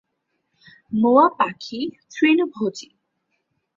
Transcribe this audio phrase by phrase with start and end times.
[0.93, 1.79] মোয়া পাখি
[2.11, 2.89] তৃণভোজী।